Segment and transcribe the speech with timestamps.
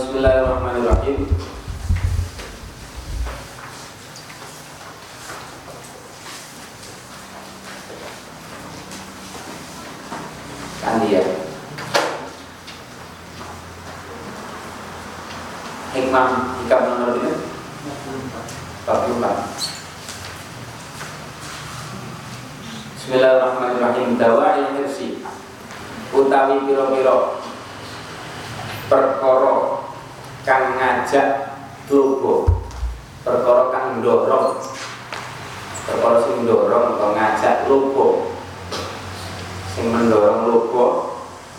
[0.00, 1.28] Bismillahirrahmanirrahim.
[10.88, 11.20] Andi ya.
[15.92, 16.28] Hikmah
[16.64, 17.36] hikam nomor ini
[18.88, 18.96] 44.
[22.96, 24.16] Bismillahirrahmanirrahim.
[24.16, 25.20] Dawa'il hirsi
[26.16, 27.44] utawi piro-piro
[28.88, 29.80] perkara
[30.40, 31.52] kang ngajak
[31.92, 32.64] lobo
[33.20, 34.56] perkara kang ndorong
[35.84, 38.34] perkara sing ndorong atau ngajak lobo
[39.76, 40.84] sing mendorong lobo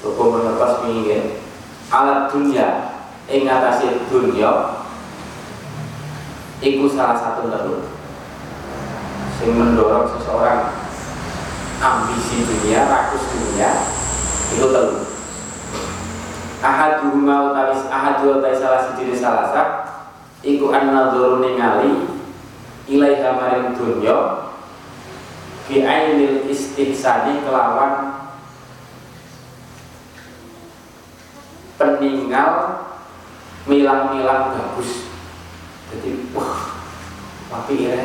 [0.01, 1.45] lobo menepas pinggir
[1.93, 2.67] alat dunia
[3.29, 4.81] ing atase dunya
[6.59, 7.85] iku salah satu telu
[9.37, 10.73] sing mendorong seseorang
[11.81, 13.69] ambisi dunia, rakus dunia
[14.53, 15.11] itu telu
[16.61, 17.57] ahaduhuma
[18.21, 19.63] ahadu utawi salah siji salasa
[20.45, 22.05] iku an-nadharu ningali
[22.85, 24.45] ilaiha maring dunya
[25.65, 28.21] bi ainil istihsani kelawan
[31.81, 32.85] peninggal
[33.65, 35.09] milang-milang bagus.
[35.89, 36.77] Jadi wah
[37.49, 37.97] tapi ya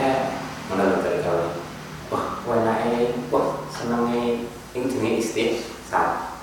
[0.73, 1.61] mana dari kalian
[2.09, 6.35] wah wanake wah senenge ini jenenge istihsan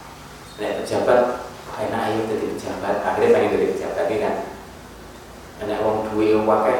[0.62, 1.43] nek pejabat
[1.82, 4.36] enak ayo jadi pejabat akhirnya pengen jadi pejabat ini kan.
[5.64, 6.78] Enak uang duit uang pakai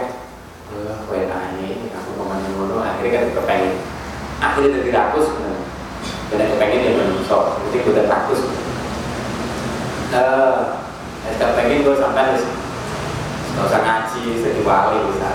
[0.74, 3.74] wah enak ini aku ke mana ngono akhirnya kan kepengen.
[4.44, 5.28] Akhirnya jadi rakus
[6.30, 8.42] dan kepengen ya menusuk jadi gue udah rakus.
[10.14, 12.38] Eh uh, pengen gue sampai
[13.54, 15.30] nggak usah ngaji jadi wali bisa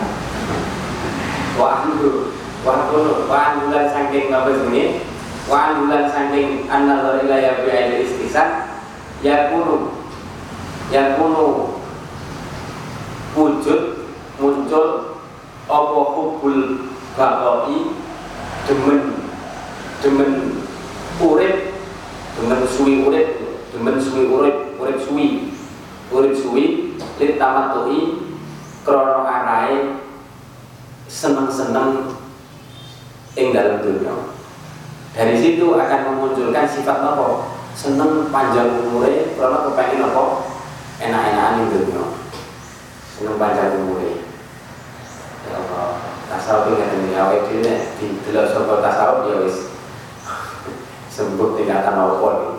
[1.55, 2.35] wah dulu
[2.67, 5.07] wah dulu wah bulan saking apa sini
[5.47, 8.78] wah bulan saking an-nazar ilayya bi istisan
[9.25, 9.99] yakunu
[10.95, 11.75] yakunu
[13.35, 13.83] wujud
[14.39, 14.87] muncul
[15.69, 16.59] apa hubul
[17.19, 17.99] bakoi
[18.69, 19.01] demen.
[19.99, 20.63] Demen
[21.19, 21.75] urip.
[22.39, 23.29] Demen suwi urip.
[23.75, 24.57] Demen suwi urip.
[24.79, 25.27] Urip suwi.
[26.15, 26.65] Urip suwi.
[27.19, 28.23] Lit tamatui
[28.87, 29.99] krono arae
[31.11, 32.15] seneng-seneng
[33.35, 34.15] ing dalam dunia.
[35.19, 40.25] Dari situ akan memunculkan sifat apa seneng panjang umure karena kepengen apa?
[40.99, 42.05] Enak-enakan itu dunia.
[43.15, 44.27] Seneng panjang umure
[45.49, 45.97] ya Allah
[46.29, 49.71] tasawuf ini ini awet ini di dalam sobat tasawuf ya wis.
[51.15, 52.55] Sembuh tingkatan apa nih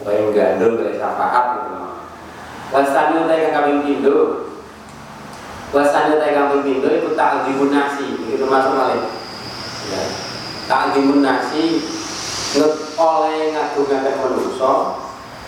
[0.00, 1.74] pokoknya gandul dari syafaat gitu.
[2.70, 4.16] Wasani utai kami pindo
[5.70, 9.06] wasani utai kami pindo itu tak nasi itu termasuk malih.
[9.90, 10.02] Ya.
[11.22, 11.82] Nasi
[13.00, 14.72] oleh ngagungaken manusa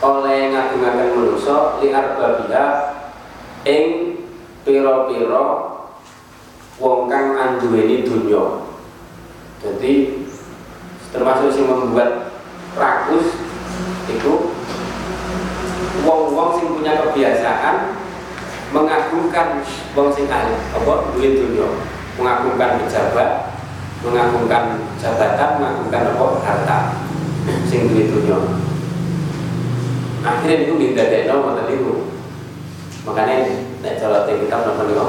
[0.00, 2.64] oleh ngagungaken manusa li arbabia
[3.68, 3.84] ing
[4.64, 5.44] pira-pira
[6.80, 8.64] wong kang anduweni dunya
[9.60, 9.92] jadi
[11.12, 12.40] termasuk sing membuat
[12.72, 13.36] rakus
[14.08, 14.32] itu
[16.08, 18.00] wong-wong sing punya kebiasaan
[18.72, 19.60] mengagungkan
[19.92, 21.68] wong sing ahli apa duit dunya
[22.16, 23.52] mengagungkan pejabat
[24.02, 26.78] mengagungkan jabatan, mengagungkan apa harta
[27.66, 28.38] sing duwe dunya.
[30.22, 32.12] Akhirnya itu didadekno ngoten.
[33.02, 33.36] Makanya
[33.82, 35.06] nek cara kita napa niku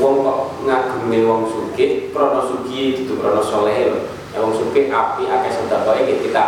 [0.00, 3.92] wong kok ngagumi wong sugih, krana sugih itu krana saleh
[4.30, 6.44] Ya wong sugih api akeh sedekah kita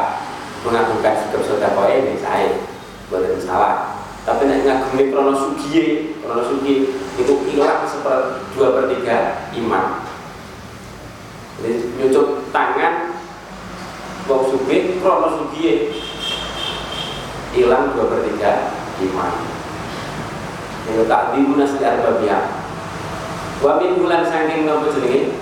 [0.63, 2.63] mengagungkan sedekah sedekah ini saya
[3.11, 4.01] boleh salah.
[4.23, 9.19] Tapi nek ngagumi krana sugih, krana sugih itu hilang seper dua per tiga
[9.61, 10.09] iman.
[11.61, 13.12] Jadi nyucuk tangan
[14.31, 15.91] wong sugi krono sugi
[17.53, 18.53] hilang dua per tiga
[19.03, 19.35] iman.
[20.89, 22.45] Itu tak dimunas di arbabiyah.
[23.63, 25.39] Wamin bulan saking nopo jenenge?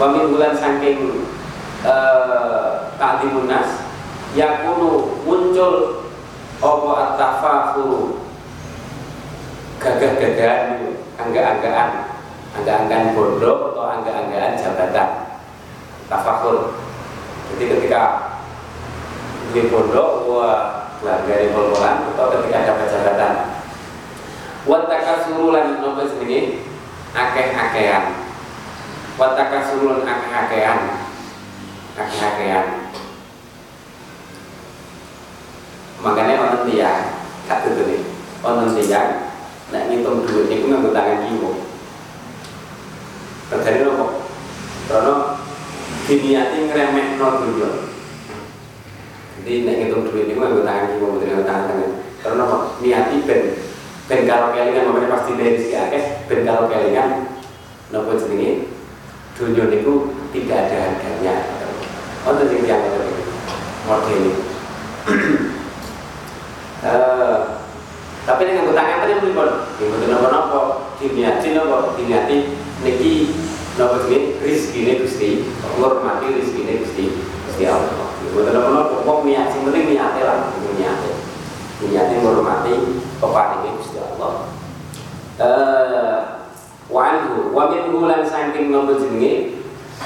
[0.00, 1.28] Wamin bulan saking
[1.84, 3.84] uh, tak dimunas
[4.32, 6.06] yakunu muncul
[6.60, 8.20] apa at-tafakhuru
[9.80, 11.90] gagah-gagahan angga-anggaan
[12.52, 15.08] angga-anggaan bodoh atau angga-anggaan jabatan
[16.12, 16.76] tafakur
[17.56, 18.02] jadi ketika
[19.50, 23.34] di pondok wah di pol-polan atau ketika ada jabatan
[24.68, 26.60] wataka surulan nopo sini
[27.16, 28.28] akeh-akehan.
[29.16, 30.80] Wataka surulun akeh-akehan.
[31.96, 32.66] Akeh-akehan.
[36.00, 36.92] Makanya orang dia
[37.44, 38.00] tak tutup nih
[38.46, 39.02] orang dia
[39.74, 41.50] nak ngitung duit itu nggak tangan kiwo
[43.50, 44.06] terjadi nopo
[44.86, 45.14] karena
[46.10, 47.70] diniati ngeremeh no dunia
[49.40, 51.78] jadi nek ngitung duit ini gue tangan ini mau tangan tangan
[52.20, 53.40] karena apa niati ben
[54.10, 57.30] ben karo kelingan mamane pasti dari rezeki akeh ben karo kelingan
[57.94, 58.66] napa jenenge
[59.38, 61.60] dunia niku tidak ada harganya
[62.20, 62.84] Wonten sing tiyang.
[63.88, 64.32] Model ini.
[66.80, 67.38] Eh,
[68.24, 69.50] tapi dengan nganggo tangan tadi pripun?
[69.76, 70.60] Nggih mboten napa-napa,
[70.96, 73.36] diniati napa diniati niki
[73.76, 75.44] napa jenenge rezekine Gusti,
[75.76, 78.16] ngurmati rezekine Gusti Gusti Allah.
[78.20, 81.10] Nggih mboten napa-napa, wong niat sing penting niate lah, niate.
[81.84, 82.72] Niate ngurmati
[83.20, 84.32] peparinge Gusti Allah.
[85.36, 86.16] Eh,
[86.88, 89.60] wa anhu wa minhu lan saking napa jenenge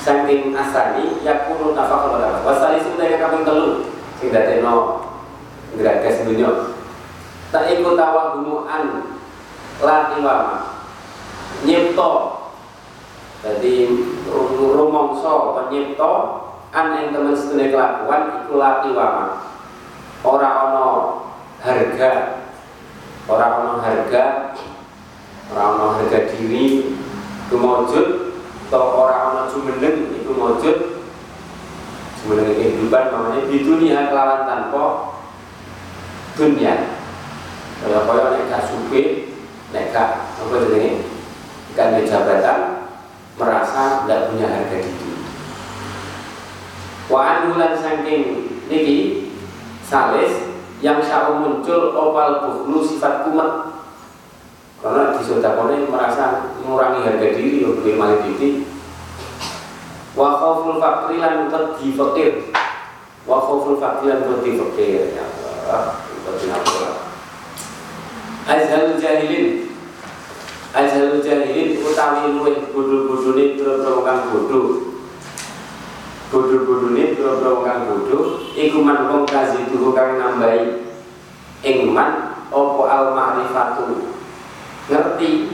[0.04, 3.88] saking asani yakunu tafakkur pada wasali sudah kaping telu
[4.20, 5.00] sing dadekno
[5.80, 6.76] geragas dunia
[7.48, 9.16] tak ikut tawahunuan
[9.80, 10.76] latiwama
[11.64, 12.12] nyipto
[13.40, 13.74] jadi
[14.44, 16.12] rumongso penyipto
[16.74, 19.24] an yang temen setune kelakuan iku latiwama
[20.20, 20.88] ora ono
[21.64, 22.44] harga
[23.24, 24.24] ora ono harga
[25.48, 26.92] ora ono harga diri
[27.48, 28.24] kemujud
[28.74, 30.76] atau orang ono jumeneng itu mujud
[32.24, 34.84] jumeneng kehidupan namanya di dunia kelawan tanpa
[36.40, 36.96] dunia.
[37.84, 39.02] Kaya kaya nek gak suke
[39.76, 41.04] nek gak apa jenenge?
[41.76, 42.88] Kan jabatan
[43.36, 45.12] merasa tidak punya harga diri.
[47.12, 48.22] Wa anulan saking
[48.72, 49.28] niki
[49.84, 53.74] salis yang selalu muncul opal buhlu sifat kumat
[54.80, 58.64] karena di sodakone merasa mengurangi harga diri untuk mali diri
[60.24, 62.48] wa khawful fakri lan wedi fakir.
[63.28, 65.12] Wa khawful fakri lan wedi fakir.
[65.12, 65.92] Ya Allah
[68.48, 69.68] Azhalul jahilin.
[70.72, 74.60] Azhalul jahilin utawi luwih bodho-bodhone pira-pira kang bodho.
[76.32, 78.18] Bodho-bodhone pira-pira kang bodho
[78.56, 80.88] iku man wong kaziduhu kang nambahi
[81.64, 84.08] ing man apa al ma'rifatu
[84.88, 85.48] ngerti?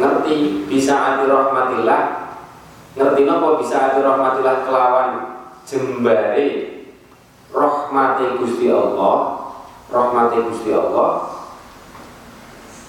[0.00, 0.36] Ngerti?
[0.66, 2.23] Bisa ati rahmatillah
[2.94, 5.10] ngerti napa bisa ati rahmatillah kelawan
[5.66, 6.48] jembare
[7.50, 9.50] rahmati Gusti Allah
[9.90, 11.34] rahmati Gusti Allah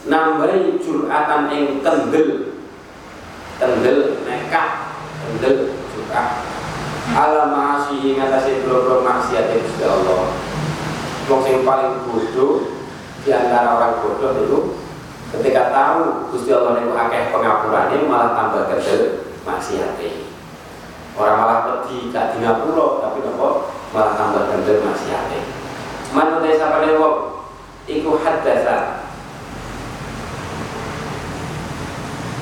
[0.05, 2.53] nambahi juratan ing kendel.
[3.55, 4.69] Kendel nekat
[5.25, 6.23] kendel suka
[7.15, 10.29] ala ma'asihi ngatasi bro-bro maksiat Gusti Allah.
[11.25, 12.77] Wong sing paling bodoh
[13.25, 14.59] di antara orang bodoh itu
[15.33, 20.33] ketika tahu Gusti Allah niku akeh pengapurannya malah tambah kendel maksiate
[21.15, 25.39] orang malah pergi gak di ngapura tapi nopo malah tambah kendel maksiate
[26.11, 27.35] manut sapa wong
[27.85, 29.05] iku haddasa.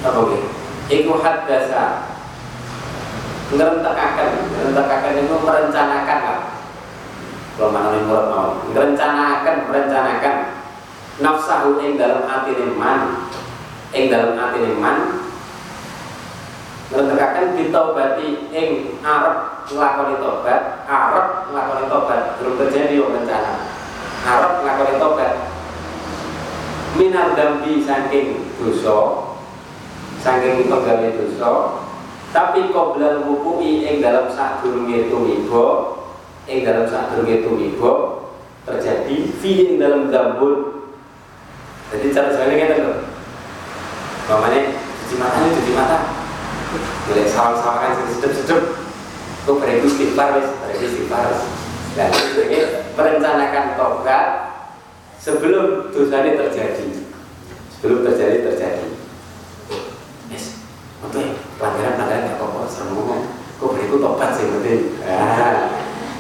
[0.04, 0.48] Apa gitu?
[0.92, 1.84] Iku haddasa.
[3.54, 6.22] Ngerentakaken, ngerentakaken itu merencanakan.
[7.54, 10.38] Kalau mana yang murad mau, merencanakan, merencanakan.
[11.22, 13.30] Nafsahu ing dalam hati man,
[13.94, 15.23] ing dalam hati man,
[16.94, 23.66] ngerentakaken ditaubati ing Arab nglakoni tobat, Arab nglakoni tobat, belum terjadi yo rencana.
[24.22, 25.34] Arab nglakoni tobat.
[26.94, 29.26] Minar dambi saking dosa
[30.22, 31.52] saking penggawe dosa
[32.34, 35.98] tapi qoblal wuku'i ing dalam sadurunge tumiba
[36.46, 38.24] ing dalam sadurunge tumiba
[38.70, 40.86] terjadi fi ing dalam gambut
[41.94, 42.94] jadi cara sebenarnya kan lho
[44.30, 44.60] mamane
[45.04, 45.98] cuci mata cuci mata
[47.04, 48.62] boleh sawang-sawangan sedep-sedep
[49.44, 51.28] kok beriku istighfar wis beriku istighfar
[52.00, 52.60] dan ini
[52.96, 54.28] merencanakan tobat
[55.20, 56.88] sebelum dosa ini terjadi
[57.78, 58.88] sebelum terjadi terjadi
[61.04, 61.20] Oke,
[61.60, 63.28] pelanggaran pelanggaran nggak apa-apa, ngomong.
[63.60, 64.96] Kok beriku tobat sih penting.
[65.04, 65.68] Ah,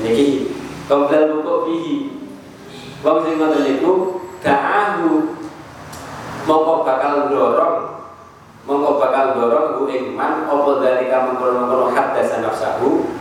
[0.03, 0.51] niki
[0.91, 1.95] komplain buku fihi.
[2.99, 5.39] Wong sing ngoten niku da'ahu
[6.43, 8.02] mongko bakal dorong
[8.63, 13.11] mongko bakal dorong hu ing man apa dalika mengkono-mengkono haddasa nafsahu?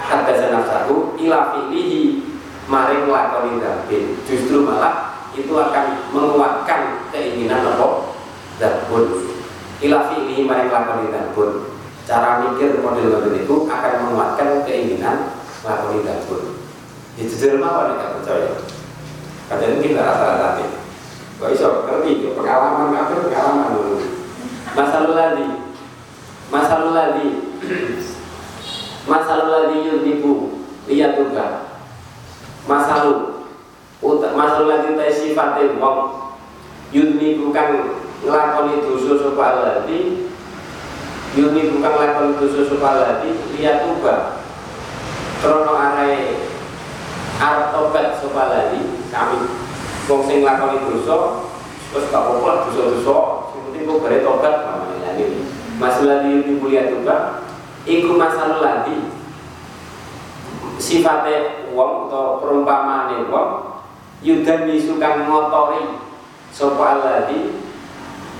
[0.00, 2.24] Haddasa nafsahu ila fi'lihi
[2.66, 4.16] maring lakoni dzambin.
[4.24, 8.16] Justru malah itu akan menguatkan keinginan apa?
[8.56, 9.28] Dzambun.
[9.84, 11.76] Ila fi'lihi maring lakoni dzambun.
[12.06, 16.56] Cara mikir model model itu akan menguatkan keinginan lakoni dzambun.
[17.16, 18.52] Ya jujur mawon tidak percaya
[19.46, 20.58] kadang mungkin rata-rata
[21.36, 23.96] Gak bisa ngerti, ya, pengalaman apa pengalaman dulu.
[24.72, 25.68] Masalah lagi,
[26.48, 27.28] masalah lagi,
[29.04, 31.76] masalah lagi yudhibu lihat juga.
[32.64, 33.36] Masalah
[34.64, 36.32] lagi teh sifatnya wong.
[36.96, 37.84] Yudhibu kan
[38.24, 40.32] ngelakoni dosa sopa lagi,
[41.36, 44.40] yudhibu kan ngelakoni dosa sopa lagi lihat juga.
[45.44, 46.48] Krono arai
[47.36, 48.80] Arab tobat sopa lagi
[49.12, 49.65] kami
[50.06, 51.46] wong sing nglakoni dosa
[51.90, 53.16] terus gak apa-apa dosa-dosa
[53.52, 55.40] sing penting kok bare tobat namanya ini
[55.76, 57.46] masalah di kuliah juga
[57.86, 59.16] iku masalah lagi
[60.76, 63.76] sifatnya wong atau perumpamaan wong
[64.24, 66.02] yudan misukan ngotori.
[66.56, 67.52] Sapa alladhi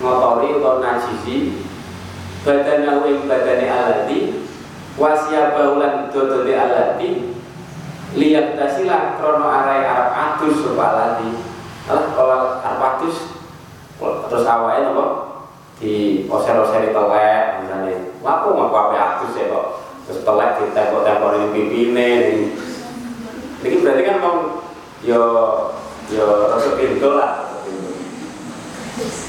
[0.00, 1.68] ngotori atau najisi?
[2.46, 4.46] Badana ing badane alladhi
[4.96, 7.34] wasya baulan dodode alladhi
[8.14, 11.30] lihat tasilah krono arai arab atus sapa alladhi
[11.86, 13.38] kalau arab atus
[14.02, 15.06] terus awalnya nopo
[15.78, 19.66] di oser-oser telek misalnya aku mau apa atus ya kok
[20.10, 22.10] terus telek di tembok-tembok ini pipine
[23.62, 24.36] ini berarti kan mau
[25.06, 25.22] yo
[26.10, 27.46] yo rasa pintu lah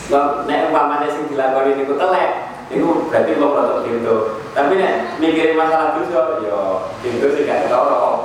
[0.07, 4.39] Bang, nek umpamanya sing dilakoni niku telek, niku berarti wong rada pintu.
[4.55, 7.99] Tapi nek mikirin masalah dosa, yo pintu sih gak ketara.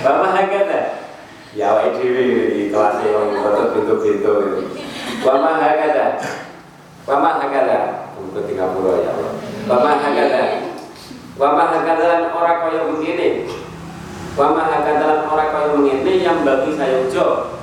[0.00, 1.01] Bapak hakata.
[1.52, 4.64] Ya wae dhewe di kelas e wong rada pintu-pintu.
[5.20, 6.06] Bapak hakata.
[7.04, 7.78] Bapak hakata.
[8.16, 8.56] Buku 30
[9.04, 9.32] ya Allah.
[9.68, 10.42] Bapak hakata.
[11.36, 13.52] Bapak hakata ora kaya begini.
[14.32, 17.60] Bapak hakata ora kaya begini yang bagi saya ujo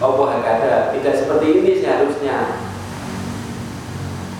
[0.00, 2.56] Allah hakata tidak seperti ini seharusnya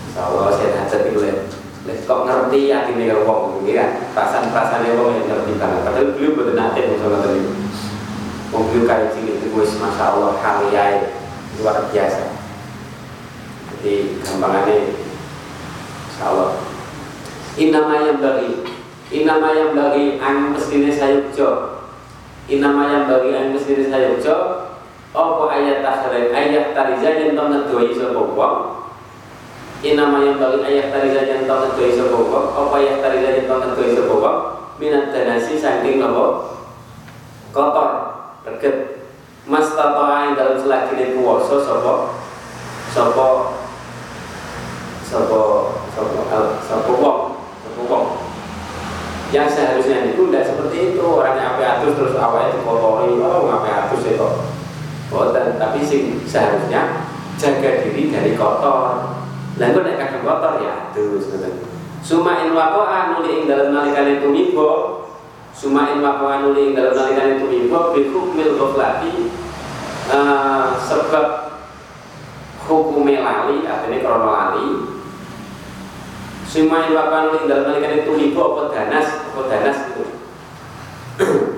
[0.09, 1.21] Insya Allah saya hajat itu
[2.05, 6.33] kok ngerti ya kalau wong ini kan perasaan-perasaan yang wong yang ngerti banget padahal beliau
[6.33, 7.66] betul nanti sama tadi
[8.51, 11.11] beliau kayak cilik itu wis masya Allah haliyai
[11.59, 12.37] luar biasa.
[13.77, 14.75] Jadi gampangannya
[16.07, 16.49] Insya Allah
[17.57, 18.61] inama yang bagi
[19.09, 21.49] inama yang bagi ang mestinya sayukjo
[22.45, 24.37] inama yang bagi ang mestinya sayukjo
[25.17, 28.57] apa ayat tahrir ayat tariza yang tau ngedoi sapa wong?
[29.81, 32.47] Inama yang bagi ayat tariza yang tau ngedoi sapa wong?
[32.53, 34.31] Apa ayat tariza yang tau ngedoi sapa
[34.77, 36.53] minat danasi saking napa?
[37.49, 38.06] Kotor
[38.47, 39.03] reget
[39.47, 41.93] mas tata ing dalam selagi puasa sapa?
[42.91, 43.27] Sapa?
[45.03, 45.41] Sapa?
[45.95, 46.39] Sapa?
[46.63, 47.19] Sapa wong?
[47.63, 48.05] Sapa wong?
[49.31, 51.03] Yang seharusnya itu tidak seperti itu.
[51.03, 54.29] Orangnya apa atus terus awalnya dikotori oh ngapain atus itu.
[55.07, 57.07] Boten tapi sing seharusnya
[57.39, 59.15] jaga diri dari kotor.
[59.59, 61.27] Lalu nek kadang kotor ya terus
[62.07, 64.96] suma in waqa'a nuli ing dalam nalikane tumibo
[65.57, 69.33] suma in waqa'a nuli ing dalam nalikane tumibo bi hukmil ghaflati
[70.13, 71.57] uh, sebab
[72.69, 74.67] hukum lali artinya krono lali.
[76.45, 80.05] Suma in waqa'a nuli ing dalam nalikane tumibo apa danas apa danas itu?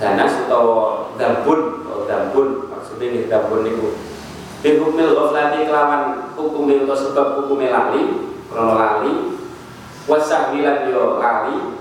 [0.00, 0.64] Danas atau
[1.20, 3.88] dambun atau dambun maksudnya dambun itu.
[4.60, 9.12] Bihukmil ghaflati kelawan hukum itu sebab hukum lali krono lali.
[10.08, 11.79] Wasahwilan yo lali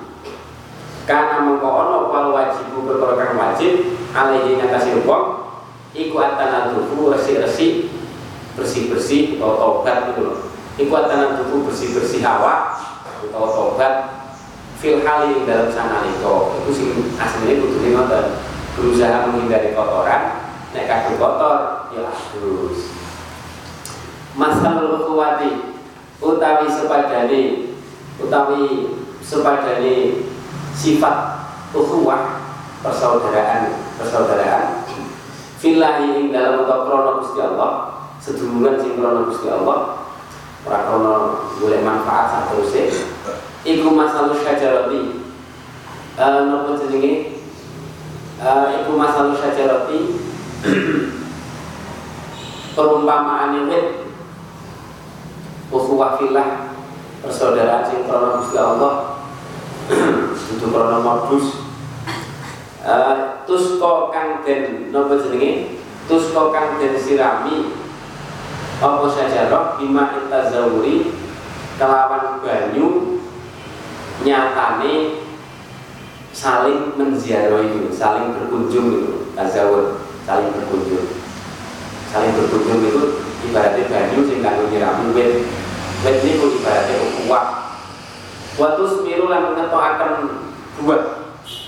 [1.10, 5.58] karena mengkono wal wajibu kang wajib alaihi ngatasi wong
[5.98, 7.90] iku atana tubuh resi-resi
[8.54, 10.38] bersih-bersih atau tobat gitu loh
[10.78, 12.78] iku atana tubuh bersih-bersih hawa
[13.26, 14.22] atau tobat
[14.78, 16.88] fil hali dalam sana itu itu sih
[17.18, 18.26] aslinya kudu ngoten.
[18.80, 20.40] Berusaha menghindari kotoran
[20.72, 22.94] nek kadung kotor ya terus
[24.38, 25.76] masalul kuwati
[26.22, 27.42] utawi sepadane
[28.22, 30.29] utawi sepadane
[30.80, 31.16] sifat
[31.76, 32.40] ukhuwah
[32.80, 34.88] persaudaraan persaudaraan.
[35.60, 40.08] Fillahi ing dalam atau krono Gusti Allah seduluran sing krono Gusti Allah
[40.64, 41.16] ora krono
[41.60, 42.96] boleh manfaat saterusé.
[43.68, 45.20] Iku masalah syajarati.
[46.16, 47.44] Uh, nopo jenenge?
[48.40, 50.16] Uh, iku masalah syajarati.
[52.80, 54.08] Perumpamaan wit
[55.76, 56.72] ukhuwah fillah
[57.20, 59.20] persaudaraan sing krono Gusti Allah
[60.50, 61.70] itu krono modus.
[62.80, 65.78] Uh, tusko kang den napa jenenge?
[66.10, 67.76] Tusko kang den sirami.
[68.80, 71.14] Apa sajarah bima intazawuri.
[71.78, 73.20] Kelawan banyu.
[74.20, 75.24] Nyatane
[76.36, 81.08] saling menziarahi itu, saling berkunjung itu, tazawur, saling berkunjung.
[82.12, 83.04] Saling berkunjung itu
[83.48, 85.48] ibaratnya banyu sing kanggo nyirami wit.
[86.04, 87.69] Wit ibaratnya ukuah.
[88.58, 90.14] Waktu semiru lan ngetokaken
[90.82, 91.02] buah,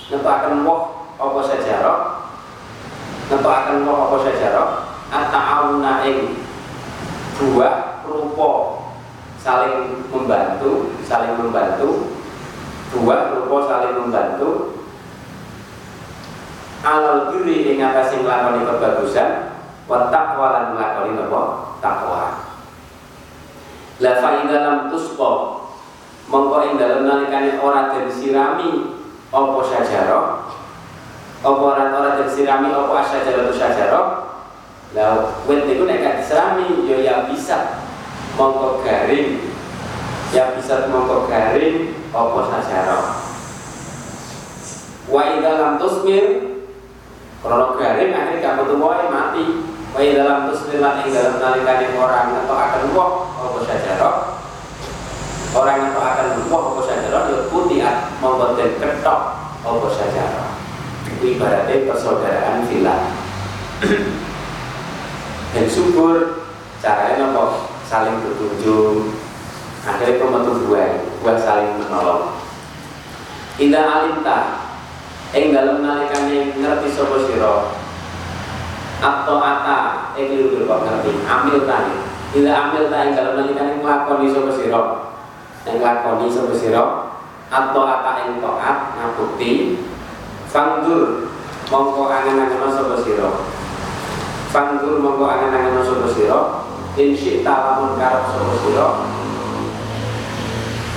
[0.10, 2.00] ngetokaken woh apa sajarah,
[3.30, 4.70] ngetokaken woh apa sajarah,
[5.12, 6.42] at-ta'awuna ing
[7.38, 8.50] buah rupa
[9.42, 12.18] saling membantu, saling membantu.
[12.92, 14.76] Dua rupa saling membantu.
[16.82, 19.54] Alal diri ing atase nglakoni kebagusan
[19.86, 21.42] wa taqwa lan nglakoni napa?
[21.82, 22.52] Takwa
[24.02, 25.61] la fa dalam tusqa
[26.32, 28.96] mongko ing dalem nalikane ora den sirami
[29.36, 30.48] apa sajarah?
[31.44, 34.08] Apa ora ora disirami apa asyajaratu syajarah
[34.92, 37.84] lah wit niku nek gak disirami ya ya bisa
[38.40, 39.52] mongko garing.
[40.32, 43.04] Ya bisa mongko garing apa syajarah
[45.12, 46.56] wa idza lam tusmir
[47.44, 49.46] kalau garing akhirnya gak metu wae mati.
[49.92, 54.41] Wa idza lam tusmir lan ing dalem nalikane orang atau akan woh apa syajarah
[55.52, 57.24] orang yang akan woh apa syajarah
[57.72, 57.92] ya
[58.24, 59.22] mongko den ketok
[59.62, 60.62] apa syajarah
[61.22, 62.98] itu ibaratnya persaudaraan villa.
[65.54, 66.48] Dan subur
[66.82, 69.14] caranya nopo saling berkunjung.
[69.86, 70.90] Akhirnya pemetu buah
[71.22, 72.42] buah saling menolong.
[73.62, 74.38] Ida alinta
[75.38, 77.70] ing dalam nalikane ngerti sapa sira?
[79.02, 81.26] Atau ata ing liru kok ngerti?
[81.26, 81.98] Ambil tani
[82.38, 85.11] Ida ambil tani dalam nalikane nglakoni sapa sira
[85.68, 86.84] ing nglakoni sapa sira
[87.52, 89.78] atau ata ing taat ngabukti
[90.52, 91.32] Fangdur
[91.72, 93.32] mongko angen-angen sapa sira.
[94.52, 96.40] Fangdur mongko angen-angen sapa sira.
[97.00, 98.88] In syi'ta lamun karep sapa sira.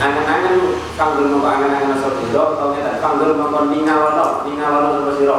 [0.03, 5.39] Angen-angen fangdur mongko angen-angen sapa sira utawa ngeten fangdur mongko ningalono ningalono sapa sira.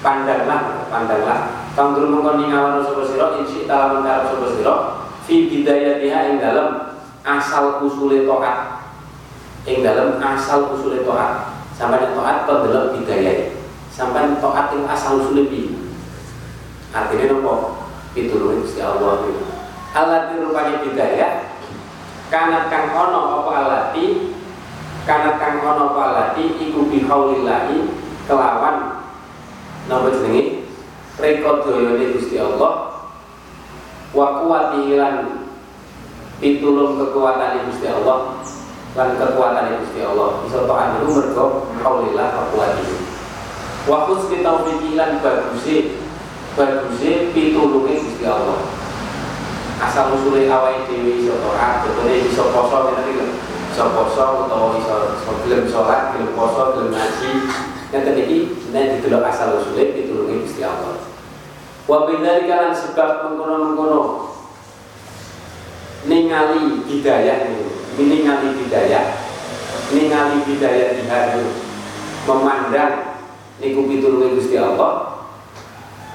[0.00, 1.68] Pandanglah, pandanglah.
[1.76, 4.74] Fangdur mongko ningalono sapa sira in syi'ta lamun karep sapa sira.
[5.28, 6.89] Fi bidayatiha ing dalem
[7.24, 8.58] asal usule taat.
[9.68, 11.50] Ing dalem asal usule taat
[11.80, 13.56] sampai toat pendelok bidayah
[13.88, 15.80] sampai toat yang asal usul lebih
[16.92, 17.80] artinya nopo
[18.12, 19.24] pitulungan Gusti Allah.
[19.24, 19.48] Itu
[19.96, 21.32] alati rupanya bidayah
[22.30, 24.36] kanat kang ono apa alati?
[25.08, 26.44] Kanat kang ono apa alati?
[26.68, 27.78] Iku bihaulillahi
[28.28, 29.02] kelawan.
[29.88, 30.68] Nopo jenenge?
[31.16, 33.02] Rekodoyone Gusti Allah.
[34.10, 35.39] Wa kuwati lan
[36.40, 38.40] pitulung kekuatan Gusti Allah
[38.96, 40.42] lan kekuatan Gusti Allah.
[40.48, 42.84] Bisa taat itu mergo kaulillah kekuatan
[43.88, 45.96] wa husni taufiqi lan baguse
[46.56, 48.60] baguse pitulunge Gusti Allah.
[49.80, 53.24] Asal usule awake dhewe iso taat contohnya iso poso ngene iki
[53.72, 54.96] iso poso utawa iso
[55.46, 57.30] gelem salat gelem poso gelem ngaji.
[57.90, 58.38] Yang iki
[58.70, 61.00] nek didelok asal usule pitulunge Gusti Allah.
[61.88, 64.29] Wa bidzalika lan sebab mengkono-mengkono
[66.08, 67.52] ningali hidayah
[68.00, 69.02] ningali bidaya
[69.92, 71.44] ningali bidaya di hari
[72.24, 73.20] memandang
[73.60, 75.24] niku pitulunge Gusti Allah.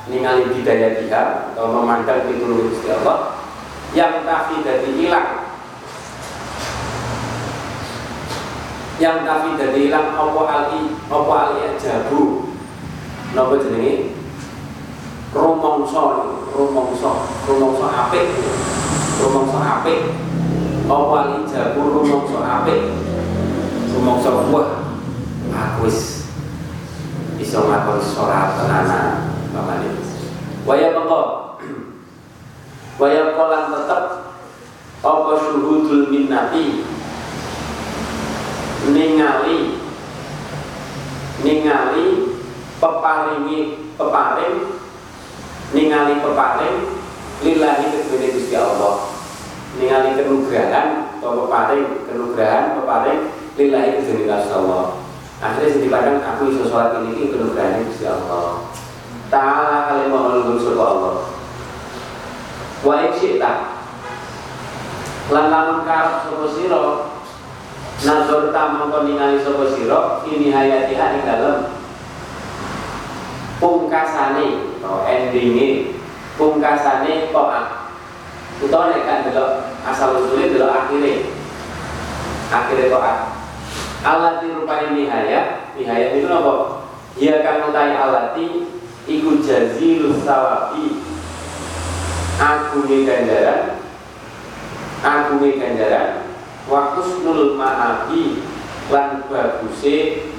[0.06, 1.21] Ningali bidaya dia
[1.54, 3.41] atau memandang pitulunge Gusti Allah.
[3.95, 5.30] Yang tafi dari hilang.
[9.00, 12.54] Yang tafi dari hilang apa ali apa ali ajabu
[13.36, 14.15] napa jenenge?
[15.36, 16.04] Rumongso
[16.56, 18.32] rumongso rumongso apik
[19.21, 19.99] rumongso apik.
[20.86, 22.82] Apa ali jabu rumongso apik?
[23.95, 24.69] Rumongso wah
[25.56, 26.28] aku wis
[27.39, 29.88] iso ngakon sholat tenanan pamane
[30.67, 31.21] waya mengko
[32.99, 34.04] waya kolan tetep.
[35.06, 36.82] Apa syuhudul minnati?
[38.89, 39.78] Ningali
[41.45, 42.06] ningali
[42.82, 44.82] peparingi peparing.
[45.78, 47.05] Ningali peparing
[47.43, 49.12] lillahi kedune Gusti Allah.
[49.76, 55.04] Ningali kenugrahan atau peparing kenugrahan peparing lillahi kedune Gusti Allah.
[55.43, 58.63] Akhirnya sing dipandang aku iso sholat ini kenugrahan Gusti Allah.
[59.28, 61.15] Ta'ala kalimah ulul surga Allah.
[62.86, 63.54] Wa iksyita
[65.34, 66.84] lan lamun karep sapa sira
[68.06, 68.54] nazar
[69.02, 71.60] ningali sira ini hayatiha ing dalem.
[73.58, 75.98] Pungkasane atau endinge
[76.36, 77.65] pungkasane taat
[78.63, 79.52] utawa nek kan delok
[79.84, 81.32] asal usule delok akhire.
[82.52, 83.19] Akhire taat
[84.06, 86.86] alati rupane nihaya nihaya itu apa
[87.17, 88.69] ya kang utai alati
[89.08, 91.04] iku jazilus sawabi.
[92.36, 93.80] Agunge ganjaran.
[95.00, 96.28] Agunge ganjaran.
[96.67, 98.43] Wa husnul ma'abi.
[98.86, 100.30] Lan baguse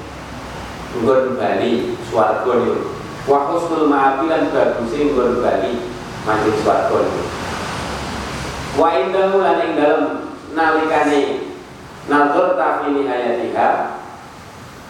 [0.95, 2.96] nggon bali swarga niku
[3.27, 5.83] wa husnul ma'abi lan baguse nggon bali
[6.23, 7.23] manjing niku
[8.79, 10.03] wa indahu lan ing dalem
[10.55, 11.51] nalikane
[12.07, 13.69] nazar tafi nihayatiha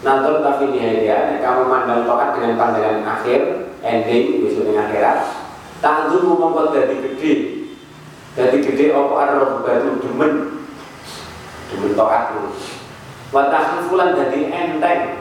[0.05, 3.41] nazar tafi nihayatiha nek kamu mandang tokat dengan pandangan akhir
[3.81, 5.17] ending besok dengan akhirat
[5.81, 7.33] tanjur mongko dadi gede
[8.37, 10.61] dadi gede apa arep batu demen?
[11.73, 12.53] Demen toatmu
[13.33, 15.16] wa tahfulan dadi enteng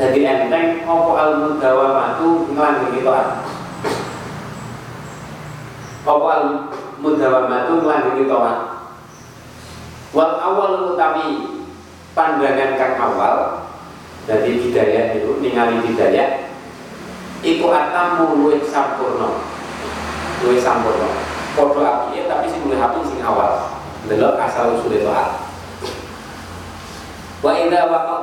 [0.00, 3.44] dadi enteng apa al mudawamatu nglanggeni toat
[6.08, 6.44] apa al
[7.04, 8.58] mudawamatu nglanggeni toat
[10.16, 11.60] wal awal utawi
[12.16, 13.68] pandangan kang awal
[14.24, 16.48] dari bidayah itu ningali bidayah
[17.44, 19.32] iku atamu luwih sampurna.
[20.44, 21.08] Luwih sampurna.
[21.56, 23.68] Padha apike tapi sing luwih apik sing awal.
[24.08, 25.50] Delok asal usule taat
[27.40, 28.19] wa idza waqata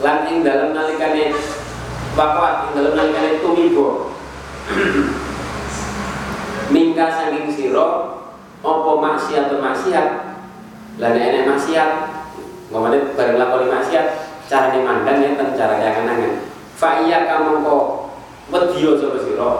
[0.00, 1.36] lan ing dalem nalikane
[2.16, 4.16] waqat ing dalem nalikane tumibo
[6.74, 8.20] mingka saking sira
[8.60, 10.08] apa maksiat maksiat?
[11.00, 11.90] Lan enek maksiat
[12.68, 14.06] ngomongnya bareng lakoni maksiat
[14.46, 16.44] carane mandang ya cara angan-angan
[16.76, 17.76] fa iya kamangka
[18.52, 19.50] wedya sapa sira?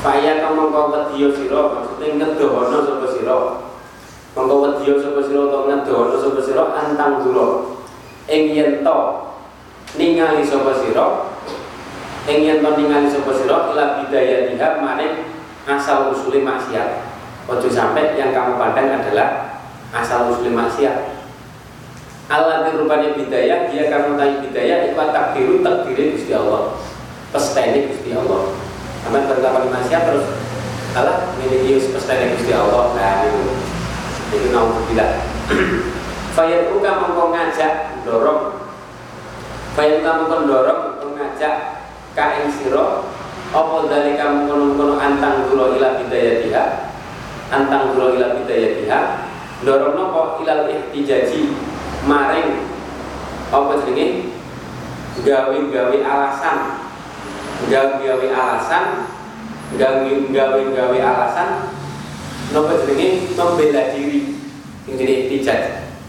[0.00, 3.36] Fa iya kamangka wedya sira maksudnya ngedohono sapa sira?
[4.32, 7.76] Mangka wedya sapa sira utawa sapa sira antang dura
[8.28, 8.80] ing yen
[9.96, 11.32] ningali sapa sira
[12.28, 14.68] ing yen to ningali sapa sira ila bidaya diha
[15.68, 17.08] asal usule maksiat
[17.48, 19.56] Ojo sampai yang kamu pandang adalah
[19.88, 21.16] asal usul maksiat.
[22.28, 26.76] Allah rupanya bidaya, dia kamu tahu bidaya itu takdiru takdirin Gusti Allah.
[27.32, 28.52] Pestene Gusti Allah.
[29.08, 30.28] Aman berlaku maksiat terus
[30.92, 32.92] Allah miliki pestene Gusti Allah.
[32.92, 33.40] Nah itu
[34.36, 34.60] itu
[34.92, 35.24] tidak.
[36.36, 38.67] Fayat uka mengkau ngajak dorong.
[39.78, 41.86] Fayat uka mengkau dorong mengajak
[42.18, 43.06] kain siro.
[43.54, 46.64] Apa dari kamu kono-kono antang dulu ila bidaya dia
[47.54, 48.98] antang dulu ila bidaya dia
[49.62, 51.54] dorong nopo ilal ihtijaji
[52.10, 52.66] maring
[53.54, 54.34] apa jenenge?
[55.22, 56.58] Gawe-gawe alasan.
[57.70, 58.84] Gawe-gawe alasan
[59.78, 61.48] gawe-gawe alasan
[62.50, 63.30] nopo jenenge?
[63.38, 64.42] Membela diri.
[64.90, 65.62] Ini ihtijaj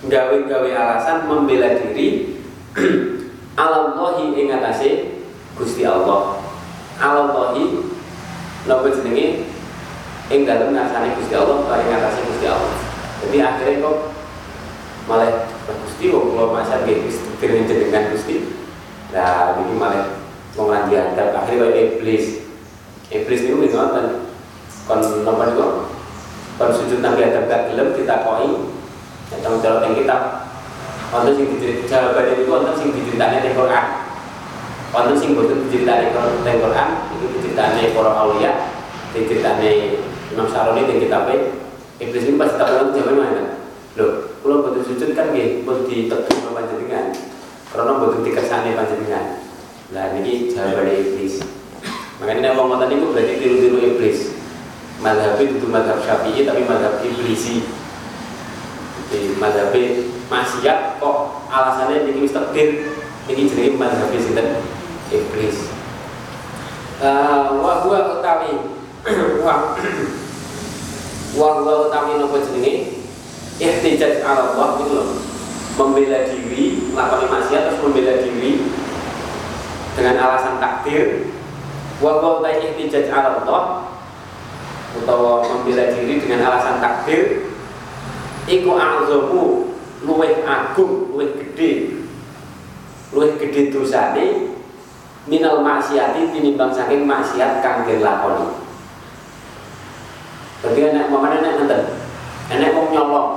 [0.10, 2.34] gawe-gawe alasan membela diri
[3.60, 5.20] alallahi ing atase
[5.60, 6.40] Gusti Allah
[6.96, 7.84] alallahi
[8.64, 9.44] nopo jenenge
[10.32, 12.74] ing dalem ngarsane Gusti Allah paring ngatasé Gusti Allah.
[13.20, 13.98] Jadi akhirnya kok
[15.12, 15.32] malah
[15.68, 17.04] Gusti kok kula masak nggih
[17.36, 18.48] pikirin jenengan Gusti.
[19.12, 20.22] Nah, ini malah
[20.54, 22.26] wong lan diadab akhirnya kok iblis.
[23.10, 24.30] Iblis niku ngoten.
[24.86, 25.90] Kon napa niku?
[26.62, 27.92] Kon sujud nang adab gak gelem
[29.62, 30.18] jawab yang kita
[31.10, 33.86] Wonten sing dicerit jawaban itu wonten sing diceritane teng Quran.
[34.94, 36.14] Wonten sing boten diceritane
[36.46, 38.52] teng Quran, iki diceritane para aulia,
[39.14, 39.98] diceritane
[40.30, 41.20] Imam Saroni yang kita
[42.00, 42.24] Iblis.
[42.30, 43.44] Ini tak pernah zaman mana?
[43.98, 45.36] Loh kalau betul sujud kan
[45.68, 47.12] buat ditekan sama panjenengan.
[47.70, 49.26] Karena betul dikersani panjenengan.
[49.92, 51.44] Nah ini jawaban iblis.
[52.22, 54.20] Makanya ini ngomong tadi itu berarti tiru-tiru iblis.
[55.04, 57.68] Madhab itu madhab syafi'i tapi madhab iblisi
[59.10, 59.74] di madhab
[60.30, 61.18] maksiat kok
[61.50, 62.94] alasannya ini wis takdir
[63.30, 64.62] ini jadi madhab sinten?
[65.10, 65.74] Iblis.
[67.02, 68.54] Uh, wa huwa utawi
[69.42, 69.56] wa
[71.34, 73.02] wa wa utami nopo jenenge?
[73.60, 75.10] Ihtijaj ala Allah itu loh.
[75.78, 78.66] Membela diri melakukan maksiat terus membela diri
[79.98, 81.34] dengan alasan takdir.
[81.98, 83.90] Wa wa utai ihtijaj ala Allah
[84.94, 87.49] utawa membela diri dengan alasan takdir
[88.50, 89.70] iku azamu
[90.02, 92.02] luwih agung luwih gede
[93.14, 94.58] luwih gede dosane
[95.30, 98.70] minal maksiati tinimbang saking maksiat kang dilakoni
[100.60, 101.84] jadi enak mamane enak nonton,
[102.52, 103.30] enak mau nyolong.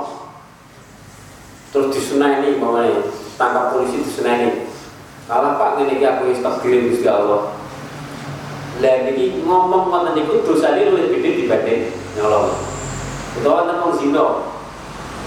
[1.71, 3.07] Terus disunai ini mamane
[3.39, 4.67] tangkap polisi disunai ini.
[5.23, 7.55] Kalau Pak ini aku wis kirim Gusti Allah.
[8.83, 12.59] Lah niki ngomong ngoten niku dosane luwih gede dibanding nyolong.
[13.39, 14.52] Utawa wong zina.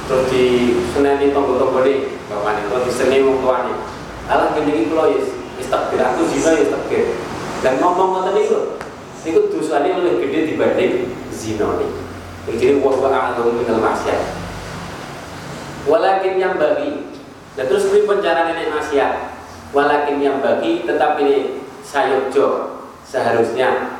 [0.06, 0.44] Terus di
[0.94, 3.74] sunani tonggo-tonggone bapakne terus diseni wong tuane.
[4.30, 7.02] Alah kene iki kula aku zina ya.
[7.66, 8.78] Dan ngomong ngoten niku
[9.26, 11.90] niku dosane luwih gede dibanding zina nih.
[12.46, 14.22] Jadi wa a'lamu minal maksiat.
[15.90, 17.10] Walakin yang bagi
[17.58, 19.34] dan terus ini penjara nenek maksiat.
[19.74, 23.98] Walakin yang bagi tetap ini sayokjo seharusnya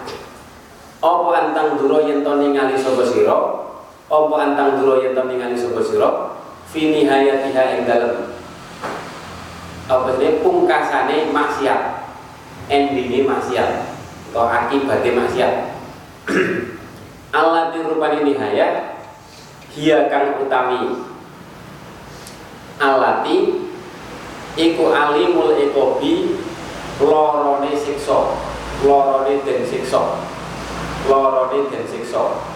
[1.02, 3.65] Apa antang duro yang to ningali sapa sira?
[4.06, 6.10] Apa antang duro yang to ningali sapa sira?
[6.70, 7.84] Fi nihayatiha ing
[9.86, 11.80] apa ini pungkasane maksiat.
[12.66, 13.70] Endingnya maksiat.
[14.30, 15.52] Atau akibatnya maksiat.
[17.38, 18.98] Allah nihaya
[19.70, 21.06] Hia kang utami.
[22.82, 23.66] Alati
[24.56, 26.32] Iku alimul ekobi
[26.96, 28.40] Lorone sikso
[28.80, 30.16] Lorone den sikso
[31.04, 32.55] Lorone den sikso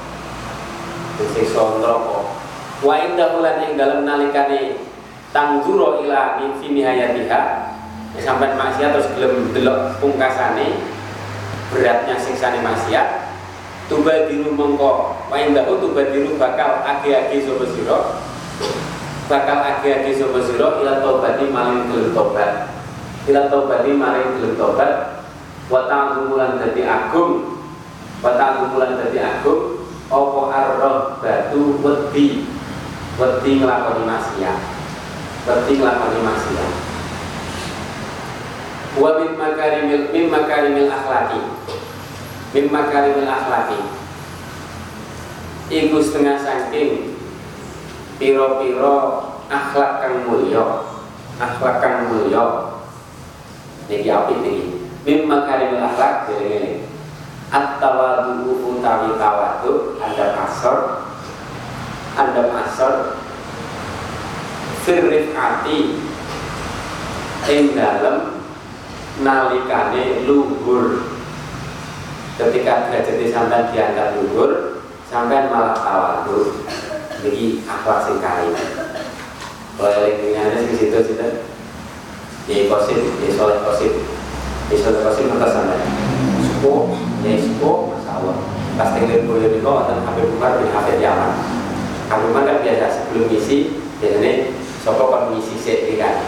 [1.21, 2.17] Den sikso neraka.
[2.81, 4.81] Wa indah ulan ing dalam nalikane
[5.37, 7.41] Tangguro ila fi nihayatiha
[8.25, 10.81] Sampai maksiat terus gelem delok pungkasane
[11.69, 13.37] Beratnya siksane maksiat.
[13.93, 18.23] Tubadiru mengko wain dahu tubadiru bakal agi-agi sopo siro
[19.27, 22.71] bakal agi-agi sopo siro ila tobati maling gelem tobat
[23.27, 25.27] ila tobati maling gelem tobat
[25.67, 27.59] wa ta'zumulan dadi agung.
[28.23, 29.70] Wa ta'zumulan dadi agung
[30.11, 32.51] apa arroh batu wedi.
[33.15, 34.59] Wedi nglakoni maksiat.
[35.47, 36.73] Wedi nglakoni maksiat.
[38.99, 41.41] Wa min makarimil min makarimil akhlaki
[42.51, 43.79] min makarimil akhlaki
[45.71, 47.15] iku setengah saking
[48.19, 50.91] piro-piro akhlak kang mulya.
[51.39, 52.75] Akhlak kang mulya.
[53.87, 54.67] Niki apik niki.
[55.07, 56.90] Min makarimil akhlak dene
[57.51, 60.79] at-tawadu utawi tawadu ada kasar
[62.15, 62.95] ada kasar
[64.87, 65.99] firrifati
[67.51, 68.47] ing dalem
[69.21, 71.11] nalikane luhur.
[72.41, 76.65] Ketika derajat sampai diangkat luhur sampai malah tawadu
[77.21, 78.55] jadi akhlak sing kain
[79.77, 81.29] kalau yang di situ situ
[82.49, 83.93] di kosim di soleh kosim
[84.71, 85.81] di soleh kosim atas sampai
[86.47, 86.75] suku
[87.21, 88.37] ya suku masya Allah
[88.81, 91.33] pas di bawah dan Habib Umar bin Hafid Yaman
[92.11, 94.51] Habib Umar kan biasa sebelum misi biasanya
[94.83, 96.27] sopo kan misi sih kan.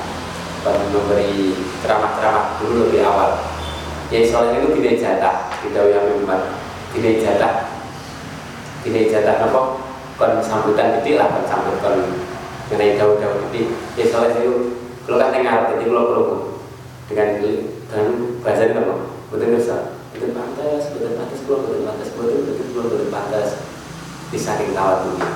[0.63, 3.35] Memberi ceramah-ceramah dulu lebih awal.
[4.15, 6.55] Ya soalnya itu tidak jatah tidak Habib Umar
[6.95, 7.55] tidak jatah
[8.87, 9.61] tidak jatah apa?
[10.15, 11.99] Kon sambutan itu lah kon sambut kon
[12.71, 16.25] mengenai jauh-jauh itu ya soalnya itu kalau kan dengar jadi kalau perlu
[17.11, 18.07] dengan dengan
[18.47, 18.95] bahasa ini apa?
[19.35, 23.49] Betul bisa betul pantas betul pantas kalau betul pantas betul betul kalau betul pantas
[24.31, 25.29] di saking tawa dunia.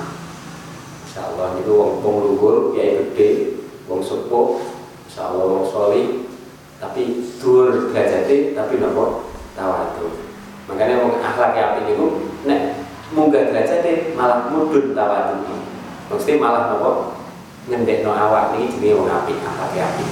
[1.03, 3.59] Insya Allah itu wong wong ya gede
[3.91, 4.63] wong sepuh
[5.11, 6.31] Insya Allah wong soli
[6.79, 9.27] tapi dur derajatnya tapi nopo
[9.59, 10.07] itu
[10.71, 12.07] makanya wong akhlak ya api itu
[12.47, 15.55] nek munggah derajatnya malah mudun tawa itu
[16.07, 17.19] mesti malah nopo
[17.67, 20.05] ngendek no awak ini jadi wong api akhlak ya api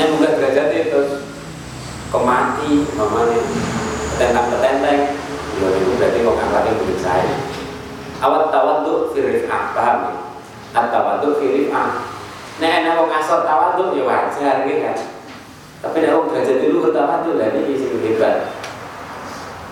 [0.00, 1.29] nek munggah derajatnya terus
[2.10, 3.40] kemati mamanya?
[4.18, 5.00] Petentang petenteng
[5.60, 7.34] ya itu berarti wong akhlaknya belum saya.
[8.20, 10.12] Awat tawaduk firifah paham ya?
[10.76, 12.04] At tawaduk firifah.
[12.60, 14.98] Nek enak wong asal tawaduk ya wajar gitu kan?
[15.80, 18.52] Tapi nek wong derajat dulu bertawaduk lah ini sing hebat.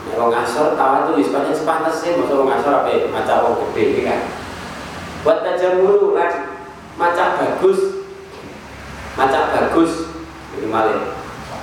[0.09, 4.01] Nek wong asal tawaduk wis pancen sih masa wong asal apa maca wong gede gitu
[4.09, 4.21] kan?
[5.27, 6.33] Buat tajamuru lan
[6.97, 8.01] maca bagus.
[9.19, 10.15] Maca bagus
[10.55, 11.18] ini malih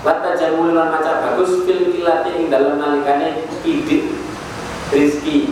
[0.05, 4.13] buat tajamuru lan maca bagus fil kilati ing dalam nalikane idik
[4.93, 5.49] rizki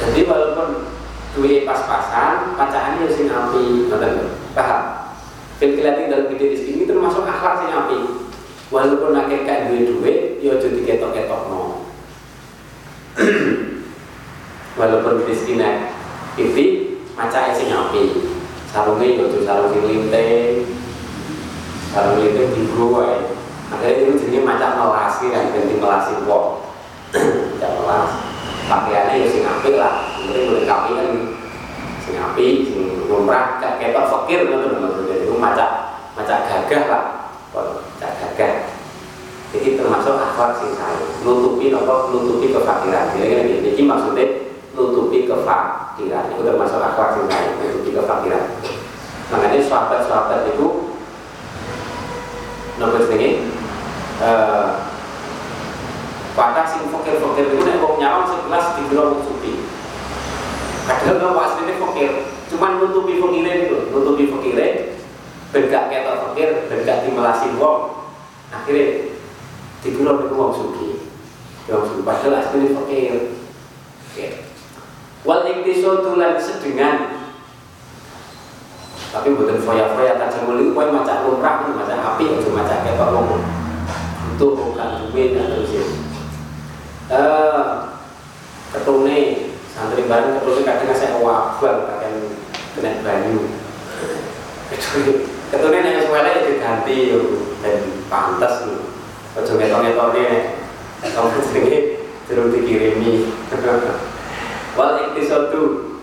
[0.00, 0.96] jadi walaupun
[1.36, 4.32] duwe pas-pasan pacaran ya sing api ngoten.
[4.56, 5.12] Paham?
[5.60, 7.98] Filkilati dalam gede rezeki ini termasuk akhlak sing api.
[8.72, 11.84] Walaupun akeh kan duwe duwe ya aja diketok-ketok no
[14.80, 15.96] walaupun rezeki nek
[16.36, 16.64] pipi
[17.16, 18.32] macake sing api.
[18.68, 20.65] Sarunge ya aja sarung sing linting
[21.96, 23.24] sarung linting digo wae
[23.72, 26.60] akhirnya itu jenis macam melasi kan ganti melasi wong.
[27.56, 28.10] Macam melas.
[28.68, 30.12] Pakaiannya ya sing apik lah.
[30.20, 31.08] Mungkin boleh kami kan.
[32.04, 34.60] Sing apik sing lumrah gak ketok fakir lho
[35.08, 37.04] jadi itu macam macam gagah lah.
[37.50, 38.52] Macam gagah.
[39.56, 42.12] Jadi termasuk akhlak sing saya nutupi apa?
[42.12, 43.16] Nutupi kefakiran.
[43.16, 44.26] Jadi ini jadi maksudnya
[44.76, 46.24] nutupi kefakiran.
[46.36, 48.44] Itu termasuk akhlak sing saya nutupi kefakiran.
[49.26, 50.85] Makanya sahabat-sahabat itu
[52.76, 53.48] nomor jenenge
[56.36, 59.64] Padahal sing fakir-fakir itu nek wong nyawang sebelas dikira wong suci.
[60.84, 62.12] Padahal nggak aslinya fakir,
[62.52, 64.66] cuman nutupi fakire itu, nutupi fakire,
[65.48, 68.04] ben gak ketok fakir, ben gak dimelasin wong.
[68.52, 69.16] Akhirnya
[69.80, 70.88] dikira itu wong suci.
[71.72, 73.32] Wong suci padahal aslinya fakir.
[74.12, 74.26] Oke.
[75.24, 77.05] Wal iktisadu lan sedengan
[79.16, 83.40] tapi bukan foya-foya kan semula itu kau macam lumrah, macam api, macam ketok wong.
[84.36, 85.84] Itu bukan duit atau sih
[87.08, 87.96] uh,
[88.76, 92.16] ketune santri baru ketune kadang saya wabang kadang
[92.76, 93.56] kena banyu.
[95.48, 97.20] Ketune nek ya diganti yo.
[97.64, 98.84] Dan pantas lho
[99.32, 100.24] aja ngetok-ngetokne
[101.00, 101.78] kamu jenenge
[102.28, 103.32] jeruk dikirimi.
[104.76, 105.96] Wal iktisadu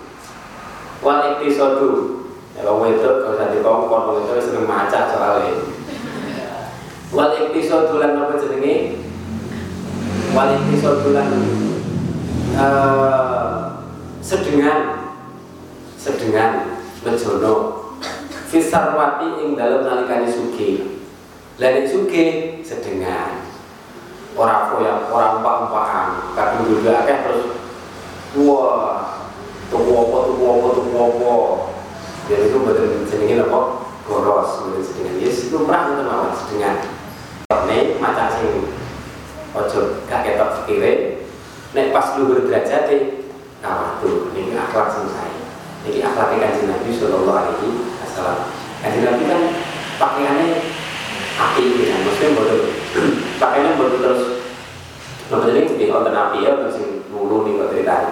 [1.06, 2.23] wal iktisadu
[2.54, 5.54] ya wong itu kalau tadi kau kon itu seneng maca soalnya.
[7.14, 8.98] Wal iktisadu lan apa jenenge?
[10.34, 11.30] Waliki sodulan
[12.58, 13.86] uh,
[14.18, 15.14] sedengan.
[15.94, 17.54] Sedengan mejono
[18.50, 21.02] fisarwati ing dalam nalikane suge.
[21.62, 23.46] Lain suge sedengan.
[24.34, 27.46] Orang foya orang pak-pakan kadang juga akeh terus
[28.42, 29.22] wah
[29.70, 31.34] tuku apa tuku apa tuku apa
[32.28, 33.60] jadi itu betul jenengin apa?
[34.04, 36.76] Boros mungkin sedengan yes lumrah itu mawon sedengan
[37.64, 38.68] nek macan sing
[39.56, 41.24] ojo gak ketok pikire
[41.72, 42.92] nek pas luhur derajat
[43.64, 45.40] nah tuh ini akhlak sing saya.
[45.88, 47.70] Ini akhlak kanjeng Nabi Sallallahu Alaihi
[48.04, 48.52] Wasallam.
[48.84, 49.42] Kanjeng Nabi kan
[50.00, 50.48] pakaiannya
[51.40, 52.60] api kan maksudnya bodoh.
[53.42, 54.24] Pakaiannya bodoh terus.
[55.32, 58.12] Nomor ini jadi konten api ya, terus mulu nih kok ceritanya.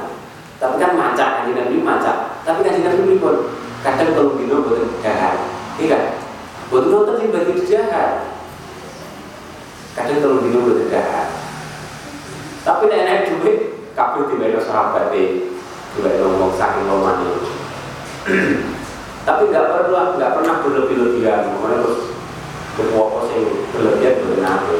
[0.60, 2.18] Tapi kan macak, kanjeng Nabi macak.
[2.48, 3.36] Tapi kanjeng Nabi pun
[3.82, 5.38] kadang kalau bino buat jahat,
[5.82, 6.22] iya?
[6.70, 8.30] Buat nonton sih bagi jahat.
[9.98, 11.34] Kadang kalau bino buat jahat.
[12.62, 15.50] Tapi nek nek duit, kabeh dibayar sahabat deh,
[15.98, 17.34] dibayar ngomong saking ini.
[19.28, 22.02] Tapi nggak perlu, nggak pernah berlebih-lebihan, makanya terus
[22.78, 24.78] kepuasan yang berlebihan bernabi.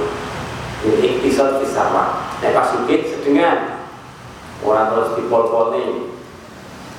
[0.82, 2.34] Jadi ikhtisar fisarwa.
[2.42, 3.86] Nek pas sedengan
[4.66, 5.90] orang terus dipol-pol nih.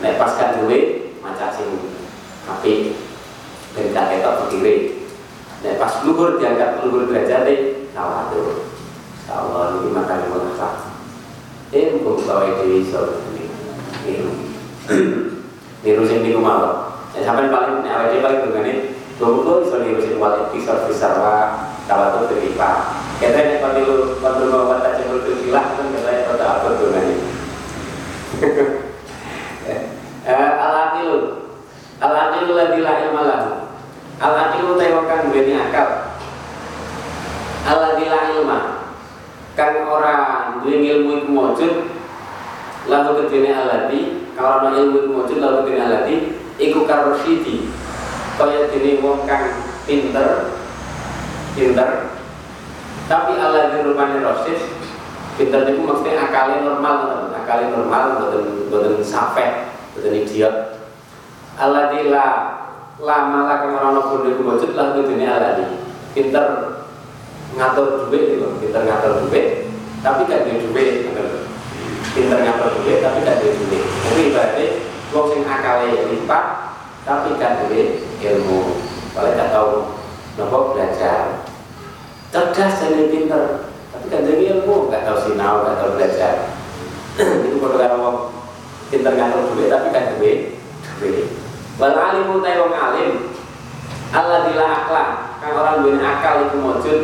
[0.02, 1.70] Nek pas kan duit macam sing
[2.44, 2.98] api
[3.78, 4.76] dan tak ketok kiri.
[5.62, 7.58] Nek pas luhur diangkat luhur derajat deh,
[7.94, 8.66] tawadhu.
[9.30, 10.74] Allah ini makan yang mengasah.
[11.72, 13.48] Eh, bukan kawai dewi sore ini.
[14.02, 14.30] Niru,
[15.86, 16.90] niru sing niku mawon.
[17.14, 18.74] Ya sampai paling awake paling dungane,
[19.16, 22.98] Tunggu iso niru sing wal iktisar fisarwa tawadhu beripa.
[23.22, 27.16] Kita ini kalau kalau mau kata cemur silah kan kita kata apa tuh nanti.
[30.26, 31.18] Al-aqilu
[32.42, 33.50] Al-aqilu ladhi la ilma lahu
[34.18, 36.18] Al-aqilu tewakan duweni akal.
[37.70, 38.58] Al-ladhi la ilma
[39.54, 41.74] Kan orang duwe ilmu iku mujud
[42.90, 44.26] Lalu kedene al-ladhi.
[44.34, 46.16] Kalau orang ilmu iku mujud lalu kedene al-ladhi.
[46.58, 47.70] Iku karosyidi
[48.34, 50.58] Kaya dene wong kang pinter
[51.54, 52.10] Pinter.
[53.06, 54.66] Tapi al-ladhi rupanya rosis
[55.38, 60.81] Pinter itu maksudnya akalnya normal Akalnya normal, buatan, buatan safeh Buatan idiot
[61.62, 62.26] Alladhi la
[62.98, 65.78] lama orang pun di wujud lah ini alladhi
[66.10, 66.46] pinter
[67.54, 69.70] ngatur duit gitu pinter ngatur duit
[70.02, 71.06] tapi gak ada duit
[72.14, 73.78] pinter ngatur duit tapi gak ada duit itu
[74.30, 74.66] ibaratnya
[75.14, 76.44] wong sing akale lipat
[77.02, 78.78] tapi gak duit ilmu.
[79.12, 79.70] Kalau gak tahu
[80.38, 81.46] nopo belajar.
[82.32, 86.34] Cerdas jadi pinter tapi gak jadi ilmu gak tahu sinau gak tahu belajar.
[87.18, 88.12] Itu kalau kalau
[88.90, 90.38] pinter ngatur duit tapi gak duit
[91.02, 91.41] duit
[91.80, 93.12] Wal alimu ta wong alim
[94.12, 95.04] Allah dila akla
[95.40, 97.00] kang orang duwe akal iku mujud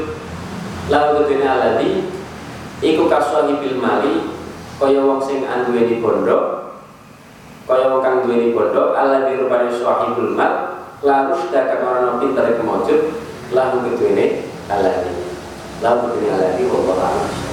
[0.92, 1.90] lalu kedene alladhi
[2.84, 4.28] iku kaswahi bil mali
[4.76, 6.68] kaya wong sing anduweni bondo
[7.64, 12.62] kaya wong kang duweni bondo alladhi rupane sahibul mal lalu sudah kang orang pinter iku
[12.62, 13.00] mujud
[13.56, 15.12] lalu kedene alladhi
[15.80, 17.47] lalu kedene alladhi wallahu a'lam